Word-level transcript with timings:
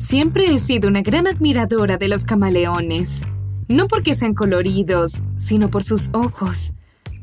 Siempre 0.00 0.46
he 0.46 0.58
sido 0.58 0.88
una 0.88 1.02
gran 1.02 1.26
admiradora 1.26 1.98
de 1.98 2.08
los 2.08 2.24
camaleones. 2.24 3.20
No 3.68 3.86
porque 3.86 4.14
sean 4.14 4.32
coloridos, 4.32 5.20
sino 5.36 5.68
por 5.68 5.84
sus 5.84 6.08
ojos. 6.14 6.72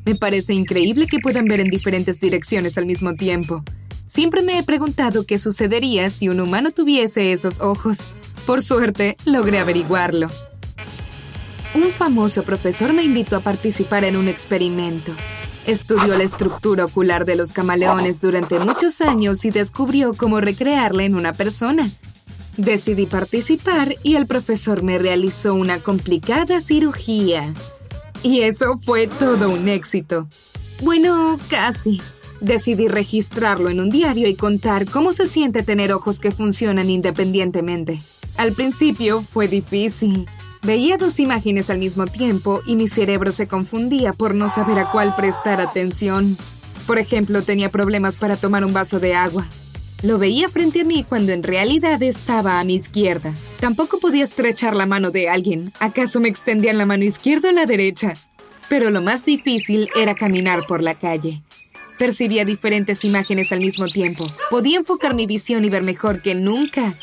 Me 0.05 0.13
parece 0.13 0.53
increíble 0.53 1.07
que 1.07 1.17
puedan 1.17 1.45
ver 1.45 1.59
en 1.59 1.71
diferentes 1.71 2.19
direcciones 2.19 2.77
al 2.77 2.85
mismo 2.85 3.15
tiempo. 3.15 3.63
Siempre 4.05 4.43
me 4.43 4.59
he 4.59 4.63
preguntado 4.63 5.25
qué 5.25 5.39
sucedería 5.39 6.11
si 6.11 6.29
un 6.29 6.39
humano 6.39 6.69
tuviese 6.69 7.33
esos 7.33 7.61
ojos. 7.61 8.09
Por 8.45 8.61
suerte, 8.61 9.17
logré 9.25 9.57
averiguarlo. 9.57 10.29
Un 11.73 11.89
famoso 11.89 12.43
profesor 12.43 12.93
me 12.93 13.03
invitó 13.03 13.37
a 13.37 13.41
participar 13.41 14.03
en 14.03 14.15
un 14.15 14.27
experimento. 14.27 15.13
Estudió 15.65 16.15
la 16.15 16.23
estructura 16.23 16.85
ocular 16.85 17.25
de 17.25 17.37
los 17.37 17.53
camaleones 17.53 18.21
durante 18.21 18.59
muchos 18.59 19.01
años 19.01 19.45
y 19.45 19.49
descubrió 19.49 20.13
cómo 20.13 20.41
recrearla 20.41 21.05
en 21.05 21.15
una 21.15 21.33
persona. 21.33 21.89
Decidí 22.57 23.05
participar 23.05 23.95
y 24.01 24.15
el 24.15 24.25
profesor 24.25 24.81
me 24.81 24.97
realizó 24.97 25.53
una 25.53 25.79
complicada 25.79 26.59
cirugía. 26.59 27.53
Y 28.23 28.41
eso 28.41 28.79
fue 28.81 29.07
todo 29.07 29.51
un 29.51 29.69
éxito. 29.69 30.27
Bueno, 30.81 31.39
casi. 31.49 32.01
Decidí 32.41 32.87
registrarlo 32.87 33.69
en 33.69 33.79
un 33.79 33.89
diario 33.89 34.27
y 34.27 34.35
contar 34.35 34.87
cómo 34.87 35.13
se 35.13 35.27
siente 35.27 35.63
tener 35.63 35.91
ojos 35.91 36.19
que 36.19 36.31
funcionan 36.31 36.89
independientemente. 36.89 37.99
Al 38.37 38.53
principio 38.53 39.21
fue 39.21 39.47
difícil. 39.47 40.27
Veía 40.63 40.97
dos 40.97 41.19
imágenes 41.19 41.69
al 41.69 41.77
mismo 41.77 42.07
tiempo 42.07 42.61
y 42.65 42.75
mi 42.75 42.87
cerebro 42.87 43.31
se 43.31 43.47
confundía 43.47 44.13
por 44.13 44.33
no 44.35 44.49
saber 44.49 44.79
a 44.79 44.91
cuál 44.91 45.15
prestar 45.15 45.61
atención. 45.61 46.37
Por 46.87 46.97
ejemplo, 46.97 47.43
tenía 47.43 47.69
problemas 47.69 48.17
para 48.17 48.35
tomar 48.35 48.65
un 48.65 48.73
vaso 48.73 48.99
de 48.99 49.15
agua. 49.15 49.47
Lo 50.03 50.19
veía 50.19 50.47
frente 50.47 50.81
a 50.81 50.83
mí 50.83 51.03
cuando 51.03 51.31
en 51.31 51.41
realidad 51.41 52.01
estaba 52.03 52.59
a 52.59 52.63
mi 52.63 52.75
izquierda. 52.75 53.33
Tampoco 53.59 53.99
podía 53.99 54.23
estrechar 54.23 54.75
la 54.75 54.85
mano 54.85 55.09
de 55.09 55.27
alguien. 55.27 55.73
¿Acaso 55.79 56.19
me 56.19 56.29
extendían 56.29 56.77
la 56.77 56.85
mano 56.85 57.03
izquierda 57.03 57.49
o 57.49 57.51
la 57.51 57.65
derecha? 57.65 58.13
Pero 58.69 58.91
lo 58.91 59.01
más 59.01 59.25
difícil 59.25 59.89
era 59.95 60.13
caminar 60.13 60.65
por 60.67 60.83
la 60.83 60.93
calle. 60.93 61.41
Percibía 61.97 62.45
diferentes 62.45 63.03
imágenes 63.03 63.51
al 63.51 63.59
mismo 63.59 63.87
tiempo. 63.87 64.31
Podía 64.51 64.77
enfocar 64.77 65.15
mi 65.15 65.25
visión 65.25 65.65
y 65.65 65.69
ver 65.69 65.81
mejor 65.81 66.21
que 66.21 66.35
nunca. 66.35 66.93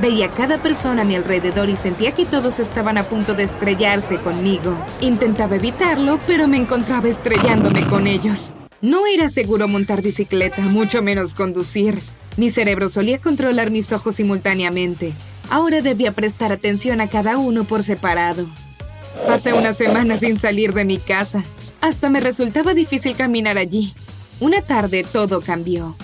Veía 0.00 0.30
cada 0.30 0.62
persona 0.62 1.02
a 1.02 1.04
mi 1.04 1.16
alrededor 1.16 1.68
y 1.68 1.76
sentía 1.76 2.12
que 2.12 2.24
todos 2.24 2.60
estaban 2.60 2.98
a 2.98 3.04
punto 3.04 3.34
de 3.34 3.44
estrellarse 3.44 4.18
conmigo. 4.18 4.76
Intentaba 5.00 5.56
evitarlo, 5.56 6.20
pero 6.24 6.46
me 6.46 6.58
encontraba 6.58 7.08
estrellándome 7.08 7.84
con 7.88 8.06
ellos. 8.06 8.54
No 8.80 9.06
era 9.06 9.28
seguro 9.28 9.66
montar 9.66 10.02
bicicleta, 10.02 10.62
mucho 10.62 11.02
menos 11.02 11.34
conducir. 11.34 11.98
Mi 12.36 12.50
cerebro 12.50 12.88
solía 12.88 13.18
controlar 13.18 13.70
mis 13.70 13.92
ojos 13.92 14.16
simultáneamente. 14.16 15.12
Ahora 15.50 15.82
debía 15.82 16.12
prestar 16.12 16.52
atención 16.52 17.00
a 17.00 17.08
cada 17.08 17.38
uno 17.38 17.64
por 17.64 17.82
separado. 17.82 18.46
Pasé 19.26 19.52
una 19.52 19.72
semana 19.72 20.16
sin 20.16 20.40
salir 20.40 20.72
de 20.72 20.84
mi 20.84 20.98
casa. 20.98 21.44
Hasta 21.80 22.10
me 22.10 22.20
resultaba 22.20 22.74
difícil 22.74 23.14
caminar 23.14 23.58
allí. 23.58 23.94
Una 24.40 24.62
tarde 24.62 25.04
todo 25.04 25.42
cambió. 25.42 25.96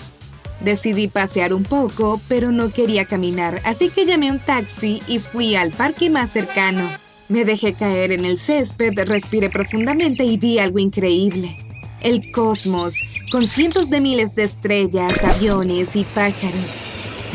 Decidí 0.61 1.07
pasear 1.07 1.53
un 1.53 1.63
poco, 1.63 2.21
pero 2.27 2.51
no 2.51 2.71
quería 2.71 3.05
caminar, 3.05 3.59
así 3.65 3.89
que 3.89 4.05
llamé 4.05 4.31
un 4.31 4.39
taxi 4.39 5.01
y 5.07 5.17
fui 5.17 5.55
al 5.55 5.71
parque 5.71 6.09
más 6.09 6.29
cercano. 6.29 6.89
Me 7.27 7.45
dejé 7.45 7.73
caer 7.73 8.11
en 8.11 8.25
el 8.25 8.37
césped, 8.37 8.93
respiré 9.05 9.49
profundamente 9.49 10.23
y 10.23 10.37
vi 10.37 10.59
algo 10.59 10.77
increíble 10.77 11.70
el 12.01 12.31
cosmos, 12.31 12.95
con 13.31 13.47
cientos 13.47 13.89
de 13.89 14.01
miles 14.01 14.35
de 14.35 14.43
estrellas, 14.43 15.23
aviones 15.23 15.95
y 15.95 16.03
pájaros. 16.03 16.81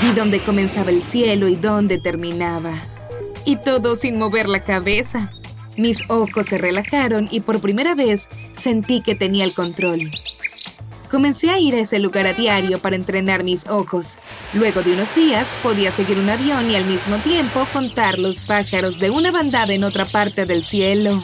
Vi 0.03 0.13
dónde 0.13 0.41
comenzaba 0.41 0.91
el 0.91 1.03
cielo 1.03 1.49
y 1.49 1.57
dónde 1.57 1.99
terminaba. 1.99 2.73
Y 3.45 3.57
todo 3.57 3.97
sin 3.97 4.19
mover 4.19 4.49
la 4.49 4.65
cabeza. 4.65 5.31
Mis 5.77 6.03
ojos 6.09 6.47
se 6.47 6.59
relajaron 6.59 7.29
y 7.31 7.41
por 7.41 7.61
primera 7.61 7.95
vez 7.95 8.29
sentí 8.55 9.01
que 9.01 9.15
tenía 9.15 9.45
el 9.45 9.55
control. 9.55 10.11
Comencé 11.11 11.51
a 11.51 11.59
ir 11.59 11.75
a 11.75 11.81
ese 11.81 11.99
lugar 12.01 12.27
a 12.27 12.33
diario 12.33 12.81
para 12.81 12.97
entrenar 12.97 13.45
mis 13.45 13.67
ojos. 13.69 14.19
Luego 14.55 14.83
de 14.83 14.93
unos 14.93 15.15
días 15.15 15.55
podía 15.63 15.93
seguir 15.93 16.19
un 16.19 16.29
avión 16.29 16.71
y 16.71 16.75
al 16.75 16.85
mismo 16.85 17.17
tiempo 17.19 17.67
contar 17.73 18.19
los 18.19 18.41
pájaros 18.41 18.99
de 18.99 19.11
una 19.11 19.31
bandada 19.31 19.73
en 19.73 19.85
otra 19.85 20.05
parte 20.05 20.47
del 20.47 20.65
cielo. 20.65 21.23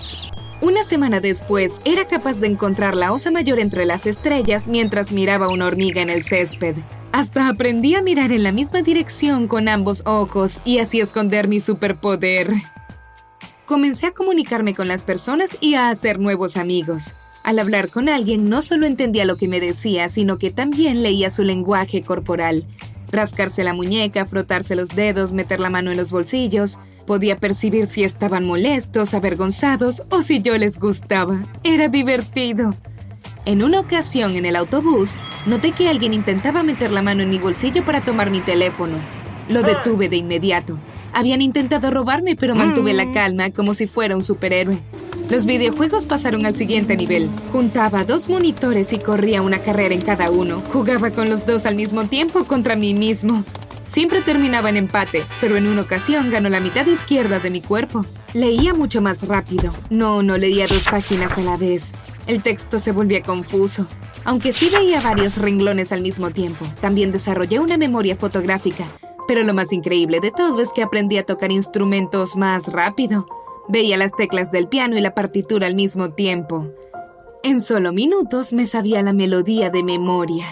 Una 0.62 0.84
semana 0.84 1.20
después, 1.20 1.80
era 1.84 2.06
capaz 2.06 2.38
de 2.38 2.46
encontrar 2.46 2.94
la 2.94 3.12
osa 3.12 3.32
mayor 3.32 3.58
entre 3.58 3.84
las 3.84 4.06
estrellas 4.06 4.68
mientras 4.68 5.10
miraba 5.10 5.48
una 5.48 5.66
hormiga 5.66 6.02
en 6.02 6.08
el 6.08 6.22
césped. 6.22 6.76
Hasta 7.10 7.48
aprendí 7.48 7.96
a 7.96 8.02
mirar 8.02 8.30
en 8.30 8.44
la 8.44 8.52
misma 8.52 8.80
dirección 8.80 9.48
con 9.48 9.66
ambos 9.66 10.04
ojos 10.06 10.60
y 10.64 10.78
así 10.78 11.00
esconder 11.00 11.48
mi 11.48 11.58
superpoder. 11.58 12.52
Comencé 13.66 14.06
a 14.06 14.12
comunicarme 14.12 14.72
con 14.72 14.86
las 14.86 15.02
personas 15.02 15.56
y 15.60 15.74
a 15.74 15.88
hacer 15.88 16.20
nuevos 16.20 16.56
amigos. 16.56 17.14
Al 17.42 17.58
hablar 17.58 17.88
con 17.88 18.08
alguien 18.08 18.48
no 18.48 18.62
solo 18.62 18.86
entendía 18.86 19.24
lo 19.24 19.36
que 19.36 19.48
me 19.48 19.58
decía, 19.58 20.08
sino 20.08 20.38
que 20.38 20.52
también 20.52 21.02
leía 21.02 21.30
su 21.30 21.42
lenguaje 21.42 22.02
corporal. 22.02 22.68
Rascarse 23.10 23.64
la 23.64 23.74
muñeca, 23.74 24.26
frotarse 24.26 24.76
los 24.76 24.90
dedos, 24.90 25.32
meter 25.32 25.58
la 25.58 25.70
mano 25.70 25.90
en 25.90 25.96
los 25.96 26.12
bolsillos, 26.12 26.78
Podía 27.06 27.38
percibir 27.38 27.86
si 27.86 28.04
estaban 28.04 28.44
molestos, 28.44 29.14
avergonzados 29.14 30.04
o 30.10 30.22
si 30.22 30.40
yo 30.40 30.56
les 30.56 30.78
gustaba. 30.78 31.38
Era 31.64 31.88
divertido. 31.88 32.74
En 33.44 33.64
una 33.64 33.80
ocasión 33.80 34.36
en 34.36 34.46
el 34.46 34.54
autobús, 34.54 35.16
noté 35.46 35.72
que 35.72 35.88
alguien 35.88 36.14
intentaba 36.14 36.62
meter 36.62 36.92
la 36.92 37.02
mano 37.02 37.22
en 37.22 37.30
mi 37.30 37.38
bolsillo 37.38 37.84
para 37.84 38.02
tomar 38.02 38.30
mi 38.30 38.40
teléfono. 38.40 38.98
Lo 39.48 39.62
detuve 39.62 40.08
de 40.08 40.16
inmediato. 40.16 40.78
Habían 41.12 41.42
intentado 41.42 41.90
robarme, 41.90 42.36
pero 42.36 42.54
mantuve 42.54 42.94
la 42.94 43.12
calma 43.12 43.50
como 43.50 43.74
si 43.74 43.86
fuera 43.86 44.16
un 44.16 44.22
superhéroe. 44.22 44.78
Los 45.28 45.44
videojuegos 45.44 46.04
pasaron 46.04 46.46
al 46.46 46.54
siguiente 46.54 46.96
nivel. 46.96 47.28
Juntaba 47.52 48.04
dos 48.04 48.28
monitores 48.28 48.92
y 48.92 48.98
corría 48.98 49.42
una 49.42 49.58
carrera 49.58 49.94
en 49.94 50.02
cada 50.02 50.30
uno. 50.30 50.62
Jugaba 50.72 51.10
con 51.10 51.28
los 51.28 51.46
dos 51.46 51.66
al 51.66 51.74
mismo 51.74 52.04
tiempo 52.04 52.44
contra 52.44 52.76
mí 52.76 52.94
mismo. 52.94 53.44
Siempre 53.84 54.22
terminaba 54.22 54.68
en 54.68 54.76
empate, 54.76 55.24
pero 55.40 55.56
en 55.56 55.66
una 55.66 55.82
ocasión 55.82 56.30
ganó 56.30 56.48
la 56.48 56.60
mitad 56.60 56.86
izquierda 56.86 57.40
de 57.40 57.50
mi 57.50 57.60
cuerpo. 57.60 58.04
Leía 58.32 58.74
mucho 58.74 59.02
más 59.02 59.26
rápido. 59.26 59.72
No, 59.90 60.22
no 60.22 60.38
leía 60.38 60.66
dos 60.66 60.84
páginas 60.84 61.36
a 61.36 61.42
la 61.42 61.56
vez. 61.56 61.92
El 62.26 62.42
texto 62.42 62.78
se 62.78 62.92
volvía 62.92 63.22
confuso. 63.22 63.86
Aunque 64.24 64.52
sí 64.52 64.70
veía 64.70 65.00
varios 65.00 65.38
renglones 65.38 65.90
al 65.92 66.00
mismo 66.00 66.30
tiempo, 66.30 66.64
también 66.80 67.10
desarrollé 67.10 67.58
una 67.58 67.76
memoria 67.76 68.14
fotográfica. 68.14 68.84
Pero 69.26 69.42
lo 69.42 69.52
más 69.52 69.72
increíble 69.72 70.20
de 70.20 70.30
todo 70.30 70.62
es 70.62 70.72
que 70.72 70.82
aprendí 70.82 71.16
a 71.16 71.26
tocar 71.26 71.50
instrumentos 71.50 72.36
más 72.36 72.68
rápido. 72.68 73.26
Veía 73.68 73.96
las 73.96 74.14
teclas 74.14 74.52
del 74.52 74.68
piano 74.68 74.96
y 74.96 75.00
la 75.00 75.14
partitura 75.14 75.66
al 75.66 75.74
mismo 75.74 76.12
tiempo. 76.12 76.68
En 77.42 77.60
solo 77.60 77.92
minutos 77.92 78.52
me 78.52 78.66
sabía 78.66 79.02
la 79.02 79.12
melodía 79.12 79.70
de 79.70 79.82
memoria. 79.82 80.46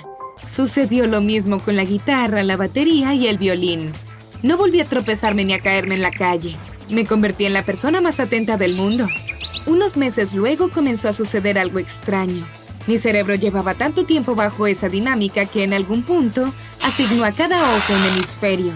Sucedió 0.48 1.06
lo 1.06 1.20
mismo 1.20 1.60
con 1.60 1.76
la 1.76 1.84
guitarra, 1.84 2.42
la 2.42 2.56
batería 2.56 3.14
y 3.14 3.26
el 3.26 3.38
violín. 3.38 3.92
No 4.42 4.56
volví 4.56 4.80
a 4.80 4.84
tropezarme 4.84 5.44
ni 5.44 5.52
a 5.52 5.60
caerme 5.60 5.94
en 5.94 6.02
la 6.02 6.10
calle. 6.10 6.56
Me 6.88 7.06
convertí 7.06 7.44
en 7.44 7.52
la 7.52 7.64
persona 7.64 8.00
más 8.00 8.20
atenta 8.20 8.56
del 8.56 8.74
mundo. 8.74 9.06
Unos 9.66 9.96
meses 9.96 10.34
luego 10.34 10.70
comenzó 10.70 11.08
a 11.08 11.12
suceder 11.12 11.58
algo 11.58 11.78
extraño. 11.78 12.46
Mi 12.86 12.98
cerebro 12.98 13.34
llevaba 13.34 13.74
tanto 13.74 14.06
tiempo 14.06 14.34
bajo 14.34 14.66
esa 14.66 14.88
dinámica 14.88 15.46
que 15.46 15.64
en 15.64 15.74
algún 15.74 16.02
punto 16.02 16.52
asignó 16.82 17.24
a 17.24 17.32
cada 17.32 17.76
ojo 17.76 17.92
un 17.92 18.04
hemisferio. 18.04 18.72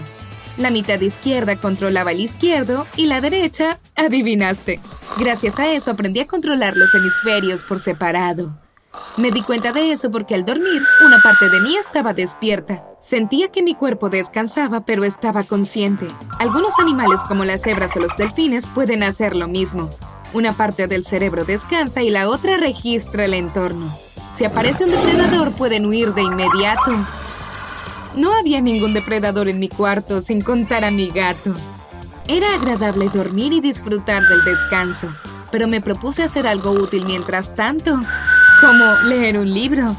La 0.57 0.69
mitad 0.69 1.01
izquierda 1.01 1.57
controlaba 1.57 2.11
el 2.11 2.21
izquierdo 2.21 2.87
y 2.95 3.07
la 3.07 3.19
derecha, 3.19 3.79
adivinaste. 3.95 4.79
Gracias 5.17 5.59
a 5.59 5.73
eso 5.73 5.91
aprendí 5.91 6.21
a 6.21 6.27
controlar 6.27 6.77
los 6.77 6.93
hemisferios 6.95 7.65
por 7.65 7.79
separado. 7.79 8.57
Me 9.17 9.31
di 9.31 9.41
cuenta 9.41 9.71
de 9.71 9.91
eso 9.91 10.11
porque 10.11 10.35
al 10.35 10.43
dormir, 10.43 10.83
una 11.05 11.19
parte 11.19 11.49
de 11.49 11.61
mí 11.61 11.75
estaba 11.77 12.13
despierta. 12.13 12.85
Sentía 12.99 13.49
que 13.49 13.63
mi 13.63 13.73
cuerpo 13.73 14.09
descansaba, 14.09 14.81
pero 14.81 15.05
estaba 15.05 15.43
consciente. 15.43 16.07
Algunos 16.37 16.77
animales 16.79 17.21
como 17.25 17.45
las 17.45 17.61
cebras 17.61 17.95
o 17.95 18.01
los 18.01 18.15
delfines 18.17 18.67
pueden 18.67 19.03
hacer 19.03 19.35
lo 19.35 19.47
mismo. 19.47 19.89
Una 20.33 20.51
parte 20.51 20.87
del 20.87 21.05
cerebro 21.05 21.45
descansa 21.45 22.01
y 22.01 22.09
la 22.09 22.27
otra 22.27 22.57
registra 22.57 23.23
el 23.23 23.33
entorno. 23.35 23.97
Si 24.31 24.43
aparece 24.43 24.83
un 24.83 24.91
depredador, 24.91 25.53
pueden 25.53 25.85
huir 25.85 26.13
de 26.13 26.23
inmediato. 26.23 26.91
No 28.17 28.33
había 28.33 28.59
ningún 28.59 28.93
depredador 28.93 29.47
en 29.47 29.59
mi 29.59 29.69
cuarto, 29.69 30.19
sin 30.19 30.41
contar 30.41 30.83
a 30.83 30.91
mi 30.91 31.07
gato. 31.07 31.55
Era 32.27 32.53
agradable 32.53 33.07
dormir 33.07 33.53
y 33.53 33.61
disfrutar 33.61 34.23
del 34.27 34.43
descanso, 34.43 35.09
pero 35.51 35.69
me 35.69 35.79
propuse 35.79 36.23
hacer 36.23 36.47
algo 36.47 36.71
útil 36.71 37.05
mientras 37.05 37.53
tanto 37.53 37.97
como 38.59 38.95
leer 39.03 39.37
un 39.37 39.53
libro. 39.53 39.95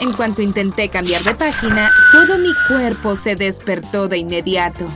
En 0.00 0.12
cuanto 0.12 0.42
intenté 0.42 0.88
cambiar 0.88 1.22
de 1.22 1.34
página, 1.34 1.92
todo 2.12 2.38
mi 2.38 2.52
cuerpo 2.68 3.16
se 3.16 3.36
despertó 3.36 4.08
de 4.08 4.18
inmediato. 4.18 4.86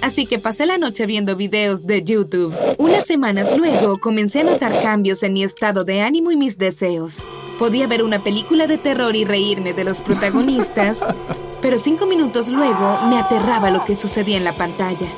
Así 0.00 0.26
que 0.26 0.38
pasé 0.38 0.66
la 0.66 0.78
noche 0.78 1.06
viendo 1.06 1.36
videos 1.36 1.86
de 1.86 2.02
YouTube. 2.02 2.54
Unas 2.78 3.06
semanas 3.06 3.56
luego 3.56 3.98
comencé 3.98 4.40
a 4.40 4.44
notar 4.44 4.80
cambios 4.80 5.22
en 5.22 5.32
mi 5.32 5.42
estado 5.42 5.84
de 5.84 6.00
ánimo 6.00 6.30
y 6.30 6.36
mis 6.36 6.56
deseos. 6.58 7.22
Podía 7.58 7.86
ver 7.88 8.04
una 8.04 8.22
película 8.22 8.66
de 8.66 8.78
terror 8.78 9.16
y 9.16 9.24
reírme 9.24 9.72
de 9.72 9.84
los 9.84 10.02
protagonistas, 10.02 11.06
pero 11.62 11.78
cinco 11.78 12.06
minutos 12.06 12.48
luego 12.48 13.02
me 13.08 13.18
aterraba 13.18 13.70
lo 13.70 13.84
que 13.84 13.96
sucedía 13.96 14.36
en 14.36 14.44
la 14.44 14.52
pantalla. 14.52 15.08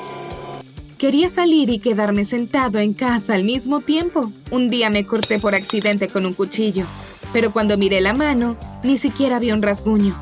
Quería 0.97 1.29
salir 1.29 1.71
y 1.71 1.79
quedarme 1.79 2.27
sentado 2.27 2.79
en 2.79 2.93
casa 2.93 3.35
al 3.35 3.45
mismo 3.45 3.81
tiempo. 3.81 4.33
Un 4.51 4.69
día 4.69 4.91
me 4.91 5.07
corté 5.07 5.39
por 5.39 5.55
accidente 5.55 6.09
con 6.09 6.27
un 6.27 6.35
cuchillo, 6.35 6.85
pero 7.33 7.53
cuando 7.53 7.77
miré 7.77 8.01
la 8.01 8.13
mano, 8.13 8.57
ni 8.83 8.99
siquiera 8.99 9.39
vi 9.39 9.53
un 9.53 9.63
rasguño. 9.63 10.15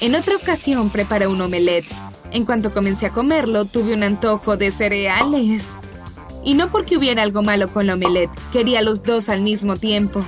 En 0.00 0.14
otra 0.14 0.36
ocasión 0.36 0.90
preparé 0.90 1.26
un 1.26 1.40
omelette. 1.40 1.86
En 2.30 2.44
cuanto 2.44 2.72
comencé 2.72 3.06
a 3.06 3.10
comerlo, 3.10 3.64
tuve 3.64 3.94
un 3.94 4.02
antojo 4.02 4.56
de 4.56 4.70
cereales. 4.70 5.76
Y 6.44 6.54
no 6.54 6.70
porque 6.70 6.96
hubiera 6.96 7.22
algo 7.22 7.42
malo 7.42 7.68
con 7.68 7.86
la 7.86 7.94
omelette, 7.94 8.30
quería 8.52 8.82
los 8.82 9.02
dos 9.02 9.28
al 9.28 9.40
mismo 9.40 9.76
tiempo. 9.76 10.24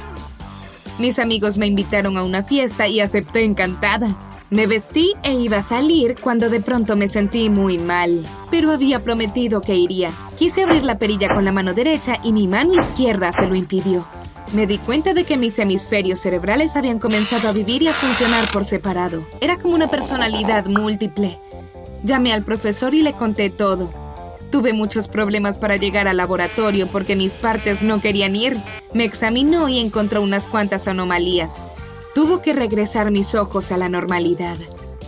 Mis 0.98 1.18
amigos 1.18 1.58
me 1.58 1.66
invitaron 1.66 2.16
a 2.16 2.22
una 2.22 2.42
fiesta 2.42 2.88
y 2.88 3.00
acepté 3.00 3.44
encantada. 3.44 4.16
Me 4.48 4.66
vestí 4.66 5.12
e 5.24 5.34
iba 5.34 5.58
a 5.58 5.62
salir 5.62 6.16
cuando 6.20 6.48
de 6.48 6.60
pronto 6.60 6.96
me 6.96 7.08
sentí 7.08 7.50
muy 7.50 7.78
mal, 7.78 8.24
pero 8.50 8.70
había 8.70 9.02
prometido 9.02 9.60
que 9.60 9.74
iría. 9.74 10.12
Quise 10.38 10.62
abrir 10.62 10.84
la 10.84 10.98
perilla 10.98 11.34
con 11.34 11.44
la 11.44 11.52
mano 11.52 11.74
derecha 11.74 12.18
y 12.22 12.32
mi 12.32 12.46
mano 12.46 12.72
izquierda 12.72 13.32
se 13.32 13.46
lo 13.48 13.56
impidió. 13.56 14.06
Me 14.52 14.66
di 14.66 14.78
cuenta 14.78 15.12
de 15.12 15.24
que 15.24 15.36
mis 15.36 15.58
hemisferios 15.58 16.20
cerebrales 16.20 16.76
habían 16.76 16.98
comenzado 16.98 17.48
a 17.48 17.52
vivir 17.52 17.82
y 17.82 17.88
a 17.88 17.92
funcionar 17.92 18.50
por 18.52 18.64
separado. 18.64 19.26
Era 19.40 19.58
como 19.58 19.74
una 19.74 19.90
personalidad 19.90 20.66
múltiple. 20.66 21.40
Llamé 22.04 22.32
al 22.32 22.44
profesor 22.44 22.94
y 22.94 23.02
le 23.02 23.12
conté 23.12 23.50
todo. 23.50 23.92
Tuve 24.50 24.72
muchos 24.72 25.08
problemas 25.08 25.58
para 25.58 25.76
llegar 25.76 26.06
al 26.06 26.18
laboratorio 26.18 26.86
porque 26.86 27.16
mis 27.16 27.34
partes 27.34 27.82
no 27.82 28.00
querían 28.00 28.36
ir. 28.36 28.56
Me 28.94 29.04
examinó 29.04 29.68
y 29.68 29.80
encontró 29.80 30.22
unas 30.22 30.46
cuantas 30.46 30.86
anomalías. 30.86 31.62
Tuvo 32.14 32.40
que 32.40 32.52
regresar 32.52 33.10
mis 33.10 33.34
ojos 33.34 33.72
a 33.72 33.76
la 33.76 33.88
normalidad. 33.88 34.56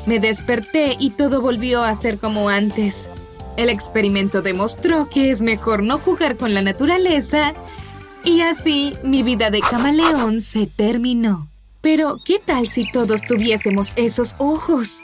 Me 0.07 0.19
desperté 0.19 0.97
y 0.99 1.11
todo 1.11 1.41
volvió 1.41 1.85
a 1.85 1.95
ser 1.95 2.19
como 2.19 2.49
antes. 2.49 3.09
El 3.57 3.71
experimento 3.71 4.43
demostró 4.43 5.09
que 5.09 5.31
es 5.31 5.43
mejor 5.43 5.85
no 5.85 5.99
jugar 5.99 6.37
con 6.37 6.55
la 6.55 6.63
naturaleza 6.63 7.55
y 8.25 8.41
así 8.41 8.97
mi 9.03 9.23
vida 9.23 9.51
de 9.51 9.61
camaleón 9.61 10.41
se 10.41 10.67
terminó. 10.67 11.49
Pero, 11.81 12.19
¿qué 12.25 12.39
tal 12.39 12.69
si 12.69 12.91
todos 12.91 13.23
tuviésemos 13.23 13.93
esos 13.97 14.35
ojos? 14.39 15.03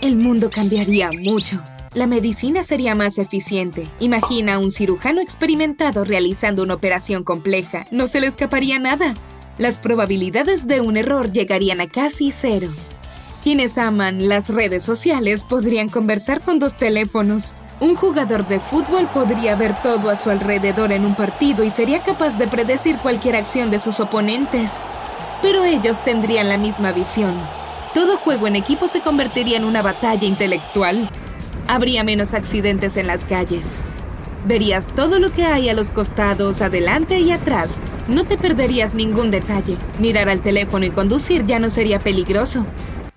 El 0.00 0.16
mundo 0.16 0.50
cambiaría 0.50 1.10
mucho. 1.12 1.62
La 1.94 2.06
medicina 2.06 2.64
sería 2.64 2.94
más 2.94 3.18
eficiente. 3.18 3.88
Imagina 4.00 4.54
a 4.54 4.58
un 4.58 4.70
cirujano 4.70 5.20
experimentado 5.20 6.04
realizando 6.04 6.62
una 6.62 6.74
operación 6.74 7.22
compleja. 7.24 7.86
No 7.90 8.08
se 8.08 8.20
le 8.20 8.26
escaparía 8.26 8.78
nada. 8.78 9.14
Las 9.58 9.78
probabilidades 9.78 10.66
de 10.66 10.80
un 10.80 10.96
error 10.96 11.32
llegarían 11.32 11.80
a 11.80 11.86
casi 11.86 12.32
cero. 12.32 12.68
Quienes 13.44 13.78
aman 13.78 14.28
las 14.28 14.48
redes 14.48 14.82
sociales 14.82 15.44
podrían 15.44 15.88
conversar 15.88 16.42
con 16.42 16.58
dos 16.58 16.76
teléfonos. 16.76 17.54
Un 17.80 17.96
jugador 17.96 18.46
de 18.46 18.60
fútbol 18.60 19.08
podría 19.12 19.56
ver 19.56 19.80
todo 19.82 20.08
a 20.08 20.16
su 20.16 20.30
alrededor 20.30 20.92
en 20.92 21.04
un 21.04 21.14
partido 21.14 21.64
y 21.64 21.70
sería 21.70 22.02
capaz 22.02 22.38
de 22.38 22.46
predecir 22.46 22.96
cualquier 22.98 23.36
acción 23.36 23.70
de 23.70 23.80
sus 23.80 23.98
oponentes. 24.00 24.84
Pero 25.42 25.64
ellos 25.64 26.02
tendrían 26.04 26.48
la 26.48 26.56
misma 26.56 26.92
visión. 26.92 27.34
Todo 27.92 28.16
juego 28.16 28.46
en 28.46 28.56
equipo 28.56 28.86
se 28.86 29.00
convertiría 29.00 29.56
en 29.56 29.64
una 29.64 29.82
batalla 29.82 30.26
intelectual. 30.26 31.10
Habría 31.66 32.04
menos 32.04 32.32
accidentes 32.34 32.96
en 32.96 33.08
las 33.08 33.24
calles. 33.24 33.76
Verías 34.46 34.86
todo 34.86 35.18
lo 35.18 35.32
que 35.32 35.44
hay 35.44 35.68
a 35.68 35.74
los 35.74 35.90
costados, 35.90 36.60
adelante 36.60 37.18
y 37.18 37.32
atrás. 37.32 37.78
No 38.08 38.24
te 38.24 38.36
perderías 38.36 38.94
ningún 38.94 39.30
detalle. 39.30 39.76
Mirar 39.98 40.28
al 40.28 40.42
teléfono 40.42 40.84
y 40.84 40.90
conducir 40.90 41.44
ya 41.46 41.58
no 41.58 41.70
sería 41.70 41.98
peligroso. 41.98 42.66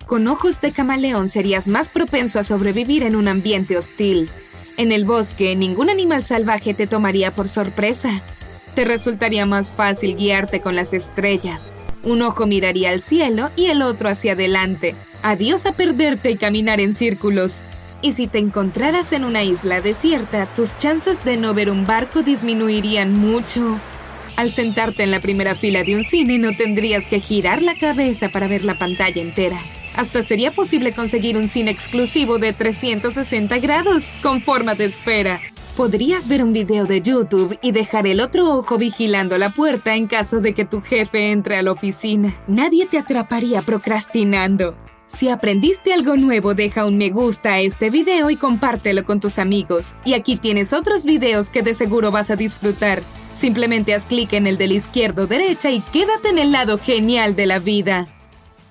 Con 0.06 0.26
ojos 0.26 0.60
de 0.62 0.72
camaleón 0.72 1.28
serías 1.28 1.68
más 1.68 1.90
propenso 1.90 2.40
a 2.40 2.42
sobrevivir 2.42 3.02
en 3.02 3.14
un 3.14 3.28
ambiente 3.28 3.76
hostil. 3.76 4.30
En 4.78 4.92
el 4.92 5.04
bosque, 5.04 5.56
ningún 5.56 5.90
animal 5.90 6.22
salvaje 6.22 6.72
te 6.72 6.86
tomaría 6.86 7.34
por 7.34 7.48
sorpresa. 7.48 8.22
Te 8.76 8.84
resultaría 8.84 9.44
más 9.44 9.72
fácil 9.72 10.14
guiarte 10.14 10.60
con 10.60 10.76
las 10.76 10.92
estrellas. 10.92 11.72
Un 12.04 12.22
ojo 12.22 12.46
miraría 12.46 12.90
al 12.90 13.00
cielo 13.00 13.50
y 13.56 13.66
el 13.66 13.82
otro 13.82 14.08
hacia 14.08 14.34
adelante. 14.34 14.94
Adiós 15.24 15.66
a 15.66 15.72
perderte 15.72 16.30
y 16.30 16.36
caminar 16.36 16.78
en 16.78 16.94
círculos. 16.94 17.64
Y 18.02 18.12
si 18.12 18.28
te 18.28 18.38
encontraras 18.38 19.10
en 19.10 19.24
una 19.24 19.42
isla 19.42 19.80
desierta, 19.80 20.46
tus 20.54 20.78
chances 20.78 21.24
de 21.24 21.36
no 21.36 21.54
ver 21.54 21.70
un 21.70 21.84
barco 21.84 22.22
disminuirían 22.22 23.12
mucho. 23.12 23.80
Al 24.36 24.52
sentarte 24.52 25.02
en 25.02 25.10
la 25.10 25.18
primera 25.18 25.56
fila 25.56 25.82
de 25.82 25.96
un 25.96 26.04
cine 26.04 26.38
no 26.38 26.52
tendrías 26.52 27.08
que 27.08 27.18
girar 27.18 27.62
la 27.62 27.74
cabeza 27.74 28.28
para 28.28 28.46
ver 28.46 28.64
la 28.64 28.78
pantalla 28.78 29.20
entera. 29.20 29.58
Hasta 29.98 30.22
sería 30.22 30.52
posible 30.52 30.92
conseguir 30.92 31.36
un 31.36 31.48
cine 31.48 31.72
exclusivo 31.72 32.38
de 32.38 32.52
360 32.52 33.58
grados 33.58 34.12
con 34.22 34.40
forma 34.40 34.76
de 34.76 34.84
esfera. 34.84 35.40
Podrías 35.76 36.28
ver 36.28 36.44
un 36.44 36.52
video 36.52 36.86
de 36.86 37.02
YouTube 37.02 37.58
y 37.62 37.72
dejar 37.72 38.06
el 38.06 38.20
otro 38.20 38.48
ojo 38.54 38.78
vigilando 38.78 39.36
la 39.38 39.50
puerta 39.50 39.96
en 39.96 40.06
caso 40.06 40.38
de 40.38 40.54
que 40.54 40.64
tu 40.64 40.82
jefe 40.82 41.32
entre 41.32 41.56
a 41.56 41.62
la 41.64 41.72
oficina. 41.72 42.32
Nadie 42.46 42.86
te 42.86 42.96
atraparía 42.96 43.60
procrastinando. 43.62 44.76
Si 45.08 45.28
aprendiste 45.28 45.92
algo 45.92 46.16
nuevo, 46.16 46.54
deja 46.54 46.86
un 46.86 46.96
me 46.96 47.10
gusta 47.10 47.54
a 47.54 47.60
este 47.60 47.90
video 47.90 48.30
y 48.30 48.36
compártelo 48.36 49.04
con 49.04 49.18
tus 49.18 49.40
amigos. 49.40 49.96
Y 50.04 50.12
aquí 50.12 50.36
tienes 50.36 50.72
otros 50.72 51.06
videos 51.06 51.50
que 51.50 51.62
de 51.62 51.74
seguro 51.74 52.12
vas 52.12 52.30
a 52.30 52.36
disfrutar. 52.36 53.02
Simplemente 53.32 53.94
haz 53.94 54.06
clic 54.06 54.32
en 54.34 54.46
el 54.46 54.58
del 54.58 54.70
izquierdo 54.70 55.26
derecha 55.26 55.72
y 55.72 55.80
quédate 55.80 56.28
en 56.28 56.38
el 56.38 56.52
lado 56.52 56.78
genial 56.78 57.34
de 57.34 57.46
la 57.46 57.58
vida. 57.58 58.06